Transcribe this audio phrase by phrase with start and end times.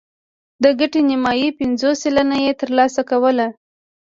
[0.63, 3.47] د ګټې نیمايي پنځوس سلنه یې ترلاسه کوله